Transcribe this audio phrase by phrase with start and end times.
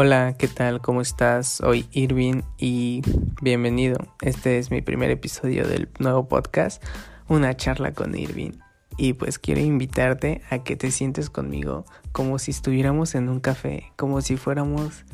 [0.00, 0.80] Hola, ¿qué tal?
[0.80, 1.48] ¿Cómo estás?
[1.48, 3.02] Soy Irving y
[3.42, 3.98] bienvenido.
[4.22, 6.80] Este es mi primer episodio del nuevo podcast,
[7.26, 8.52] una charla con Irving.
[8.96, 13.90] Y pues quiero invitarte a que te sientes conmigo como si estuviéramos en un café,
[13.96, 15.04] como si fuéramos,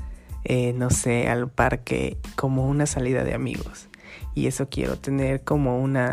[0.44, 3.88] eh, no sé, al parque, como una salida de amigos.
[4.34, 6.12] Y eso quiero, tener como una,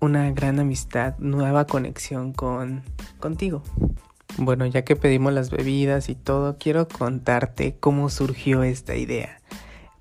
[0.00, 2.84] una gran amistad, nueva conexión con,
[3.20, 3.62] contigo.
[4.38, 9.40] Bueno, ya que pedimos las bebidas y todo, quiero contarte cómo surgió esta idea.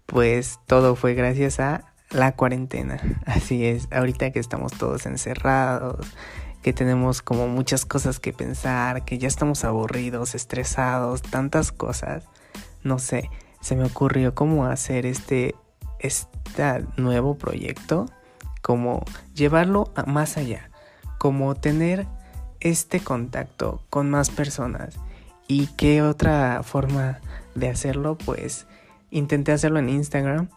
[0.05, 2.99] Pues todo fue gracias a la cuarentena.
[3.25, 6.05] Así es, ahorita que estamos todos encerrados,
[6.61, 12.25] que tenemos como muchas cosas que pensar, que ya estamos aburridos, estresados, tantas cosas.
[12.83, 13.29] No sé,
[13.61, 15.55] se me ocurrió cómo hacer este,
[15.99, 18.07] este nuevo proyecto,
[18.61, 20.69] como llevarlo más allá,
[21.19, 22.05] como tener
[22.65, 24.95] este contacto con más personas.
[25.47, 27.19] ¿Y qué otra forma
[27.53, 28.17] de hacerlo?
[28.17, 28.65] Pues
[29.11, 30.49] intenté hacerlo en Instagram,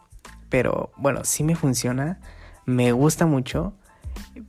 [0.49, 2.19] pero bueno, sí me funciona,
[2.65, 3.73] me gusta mucho,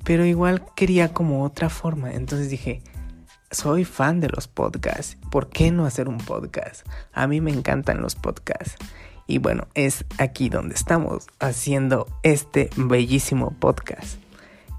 [0.05, 2.15] pero igual quería como otra forma.
[2.15, 2.83] Entonces dije,
[3.51, 6.87] soy fan de los podcasts, ¿por qué no hacer un podcast?
[7.13, 8.77] A mí me encantan los podcasts.
[9.27, 14.17] Y bueno, es aquí donde estamos haciendo este bellísimo podcast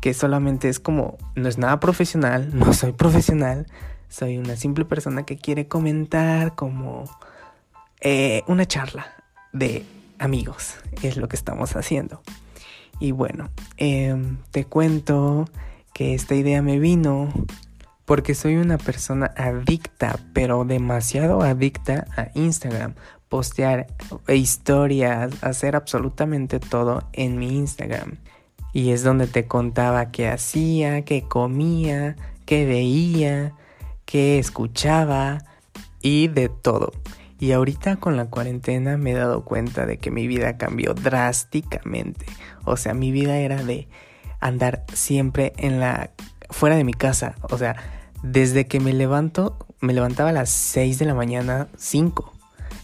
[0.02, 3.68] que solamente es como, no es nada profesional, no soy profesional,
[4.10, 7.06] soy una simple persona que quiere comentar como
[8.02, 9.16] eh, una charla
[9.54, 9.86] de
[10.20, 12.22] amigos, es lo que estamos haciendo.
[13.00, 15.46] Y bueno, em, te cuento
[15.94, 17.32] que esta idea me vino
[18.06, 22.96] porque soy una persona adicta, pero demasiado adicta a Instagram.
[23.30, 23.88] Postear
[24.28, 28.18] historias, hacer absolutamente todo en mi Instagram.
[28.73, 33.53] Y es donde te contaba qué hacía, qué comía, qué veía,
[34.05, 35.39] qué escuchaba
[36.02, 36.92] y de todo.
[37.39, 42.26] Y ahorita con la cuarentena me he dado cuenta de que mi vida cambió drásticamente.
[42.65, 43.87] O sea, mi vida era de
[44.39, 46.11] andar siempre en la
[46.49, 47.76] fuera de mi casa, o sea,
[48.23, 52.33] desde que me levanto, me levantaba a las 6 de la mañana, 5.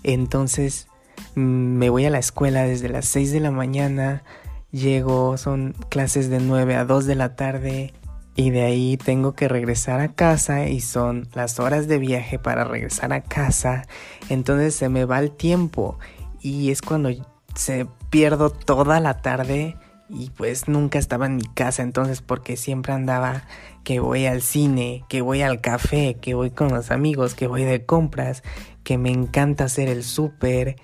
[0.04, 0.88] Entonces,
[1.36, 4.24] mm, me voy a la escuela desde las 6 de la mañana,
[4.72, 7.94] Llego, son clases de 9 a 2 de la tarde
[8.36, 12.66] y de ahí tengo que regresar a casa y son las horas de viaje para
[12.66, 13.88] regresar a casa.
[14.30, 15.98] Entonces se me va el tiempo
[16.42, 17.10] y es cuando
[17.56, 19.78] se pierdo toda la tarde
[20.10, 23.44] y pues nunca estaba en mi casa entonces porque siempre andaba
[23.86, 27.64] que voy al cine, que voy al café, que voy con los amigos, que voy
[27.64, 28.44] de compras,
[28.84, 30.76] que me encanta hacer el súper.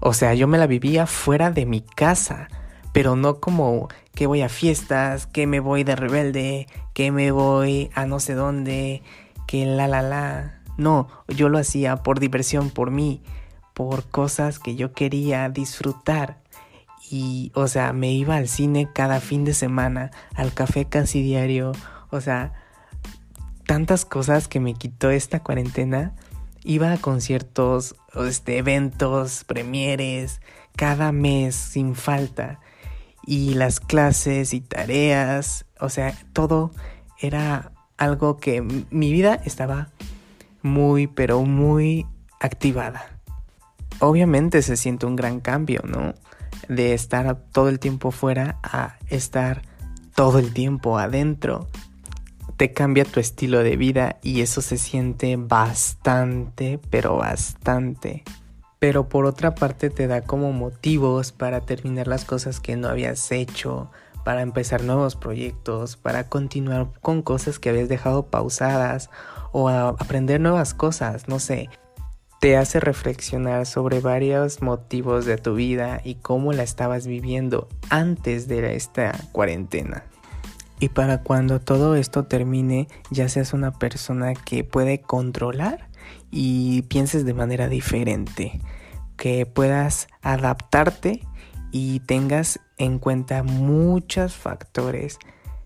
[0.00, 2.48] O sea, yo me la vivía fuera de mi casa
[2.96, 7.90] pero no como que voy a fiestas, que me voy de rebelde, que me voy
[7.92, 9.02] a no sé dónde,
[9.46, 10.62] que la la la.
[10.78, 13.20] No, yo lo hacía por diversión, por mí,
[13.74, 16.38] por cosas que yo quería disfrutar.
[17.10, 21.72] Y, o sea, me iba al cine cada fin de semana, al café casi diario,
[22.08, 22.54] o sea,
[23.66, 26.14] tantas cosas que me quitó esta cuarentena.
[26.64, 30.40] Iba a conciertos, este, eventos, premieres,
[30.76, 32.58] cada mes sin falta
[33.26, 36.70] y las clases y tareas, o sea, todo
[37.20, 39.88] era algo que mi vida estaba
[40.62, 42.06] muy, pero muy
[42.40, 43.18] activada.
[43.98, 46.14] Obviamente se siente un gran cambio, ¿no?
[46.68, 49.62] De estar todo el tiempo fuera a estar
[50.14, 51.66] todo el tiempo adentro.
[52.56, 58.24] Te cambia tu estilo de vida y eso se siente bastante, pero bastante
[58.78, 63.32] pero por otra parte te da como motivos para terminar las cosas que no habías
[63.32, 63.90] hecho,
[64.24, 69.08] para empezar nuevos proyectos, para continuar con cosas que habías dejado pausadas
[69.52, 71.70] o aprender nuevas cosas, no sé.
[72.40, 78.46] Te hace reflexionar sobre varios motivos de tu vida y cómo la estabas viviendo antes
[78.46, 80.04] de esta cuarentena.
[80.78, 85.88] Y para cuando todo esto termine, ya seas una persona que puede controlar
[86.30, 88.60] y pienses de manera diferente,
[89.16, 91.22] que puedas adaptarte
[91.72, 95.18] y tengas en cuenta muchos factores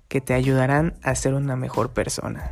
[0.08, 2.50] que te ayudarán a ser una mejor persona.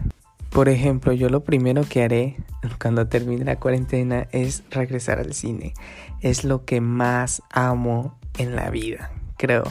[0.51, 2.37] Por ejemplo, yo lo primero que haré
[2.81, 5.75] cuando termine la cuarentena es regresar al cine.
[6.21, 9.65] Es lo que más amo en la vida, creo.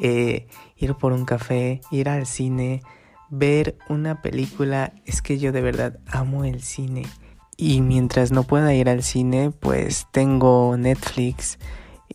[0.00, 2.82] Eh, ir por un café, ir al cine,
[3.30, 4.92] ver una película.
[5.06, 7.04] Es que yo de verdad amo el cine.
[7.56, 11.58] Y mientras no pueda ir al cine, pues tengo Netflix.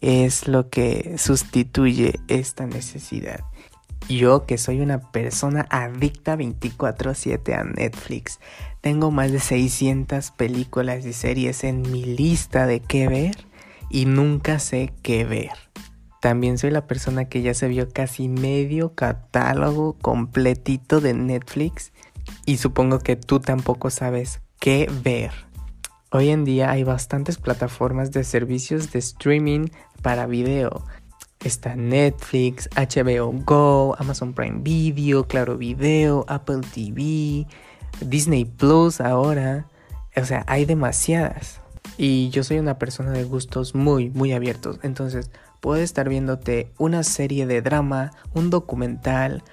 [0.01, 3.41] Es lo que sustituye esta necesidad.
[4.07, 8.39] Yo que soy una persona adicta 24/7 a Netflix.
[8.81, 13.35] Tengo más de 600 películas y series en mi lista de qué ver
[13.89, 15.51] y nunca sé qué ver.
[16.21, 21.93] También soy la persona que ya se vio casi medio catálogo completito de Netflix
[22.45, 25.31] y supongo que tú tampoco sabes qué ver.
[26.11, 29.67] Hoy en día hay bastantes plataformas de servicios de streaming
[30.01, 30.83] para video.
[31.43, 37.47] Está Netflix, HBO Go, Amazon Prime Video, Claro Video, Apple TV,
[38.01, 39.65] Disney Plus ahora.
[40.17, 41.61] O sea, hay demasiadas.
[41.97, 44.79] Y yo soy una persona de gustos muy, muy abiertos.
[44.83, 45.31] Entonces,
[45.61, 49.43] puedes estar viéndote una serie de drama, un documental,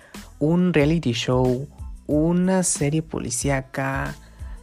[0.40, 1.68] un reality show,
[2.08, 4.16] una serie policíaca,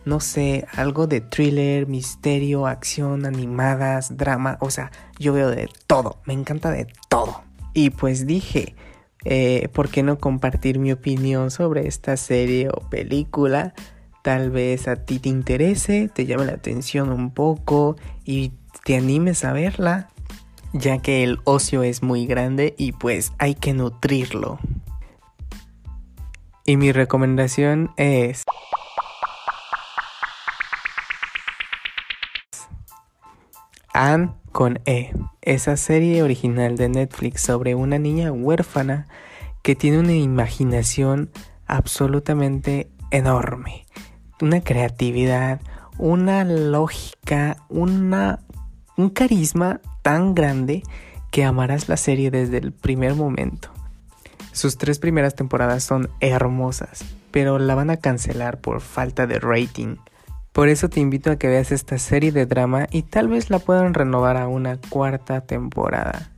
[0.06, 6.22] no sé, algo de thriller, misterio, acción, animadas, drama, o sea, yo veo de todo,
[6.26, 7.42] me encanta de todo.
[7.74, 8.76] Y pues dije,
[9.26, 13.74] eh, ¿por qué no compartir mi opinión sobre esta serie o película?
[14.22, 18.54] Tal vez a ti te interese, te llame la atención un poco y
[18.84, 20.10] te animes a verla,
[20.74, 24.60] ya que el ocio es muy grande y pues hay que nutrirlo.
[26.66, 28.44] Y mi recomendación es...
[33.94, 39.07] Anne con E, esa serie original de Netflix sobre una niña huérfana
[39.62, 41.30] que tiene una imaginación
[41.68, 43.86] absolutamente enorme,
[44.42, 45.62] una creatividad,
[45.98, 48.40] una lógica, una,
[48.98, 50.84] un carisma tan grande
[51.31, 53.69] que amarás la serie desde el primer momento.
[54.51, 59.96] Sus tres primeras temporadas son hermosas, pero la van a cancelar por falta de rating.
[60.54, 63.58] Por eso te invito a que veas esta serie de drama y tal vez la
[63.58, 66.30] puedan renovar a una cuarta temporada.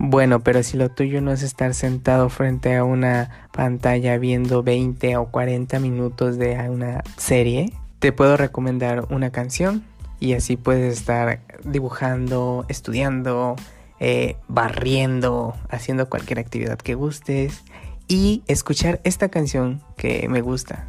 [0.00, 5.16] Bueno, pero si lo tuyo no es estar sentado frente a una pantalla viendo 20
[5.16, 9.84] o 40 minutos de una serie, te puedo recomendar una canción
[10.18, 13.54] y así puedes estar dibujando, estudiando,
[14.00, 17.62] eh, barriendo, haciendo cualquier actividad que gustes
[18.08, 20.88] y escuchar esta canción que me gusta.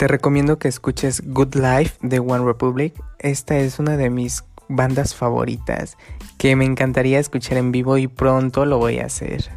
[0.00, 2.94] Te recomiendo que escuches Good Life de One Republic.
[3.18, 5.98] Esta es una de mis bandas favoritas
[6.38, 9.50] que me encantaría escuchar en vivo y pronto lo voy a hacer.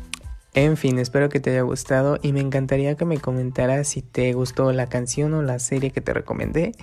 [0.53, 4.33] En fin, espero que te haya gustado y me encantaría que me comentaras si te
[4.33, 6.73] gustó la canción o la serie que te recomendé.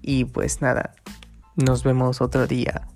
[0.00, 0.94] Y pues nada,
[1.54, 2.88] nos vemos otro día.